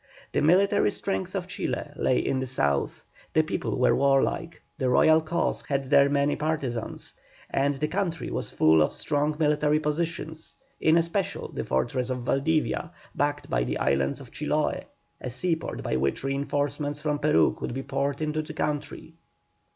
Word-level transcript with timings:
The 0.31 0.41
military 0.41 0.89
strength 0.89 1.35
of 1.35 1.47
Chile 1.47 1.91
lay 1.95 2.17
in 2.17 2.39
the 2.39 2.47
South 2.47 3.05
the 3.33 3.43
people 3.43 3.77
were 3.77 3.95
warlike, 3.95 4.59
the 4.79 4.89
royal 4.89 5.21
cause 5.21 5.61
had 5.67 5.83
there 5.91 6.09
many 6.09 6.35
partisans, 6.35 7.13
and 7.51 7.75
the 7.75 7.87
country 7.87 8.31
was 8.31 8.49
full 8.51 8.81
of 8.81 8.93
strong 8.93 9.35
military 9.37 9.79
positions, 9.79 10.55
in 10.79 10.97
especial 10.97 11.49
the 11.51 11.63
fortress 11.63 12.09
of 12.09 12.23
Valdivia, 12.23 12.91
backed 13.13 13.47
by 13.47 13.63
the 13.63 13.77
islands 13.77 14.19
of 14.19 14.31
Chiloe, 14.31 14.85
a 15.21 15.29
sea 15.29 15.55
port 15.55 15.83
by 15.83 15.95
which 15.97 16.23
reinforcements 16.23 16.99
from 16.99 17.19
Peru 17.19 17.53
could 17.55 17.75
be 17.75 17.83
poured 17.83 18.23
into 18.23 18.41
the 18.41 18.53
country. 18.55 19.13